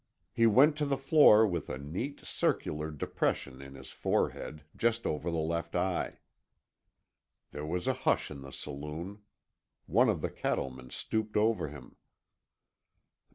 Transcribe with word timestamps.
He 0.33 0.47
went 0.47 0.75
to 0.77 0.85
the 0.87 0.97
floor 0.97 1.45
with 1.45 1.69
a 1.69 1.77
neat, 1.77 2.25
circular 2.25 2.89
depression 2.89 3.61
in 3.61 3.75
his 3.75 3.91
forehead, 3.91 4.63
just 4.75 5.05
over 5.05 5.29
the 5.29 5.37
left 5.37 5.75
eye. 5.75 6.17
There 7.51 7.67
was 7.67 7.85
a 7.85 7.93
hush 7.93 8.31
in 8.31 8.41
the 8.41 8.49
saloon. 8.51 9.21
One 9.85 10.09
of 10.09 10.21
the 10.21 10.31
cattlemen 10.31 10.89
stooped 10.89 11.37
over 11.37 11.67
him. 11.67 11.97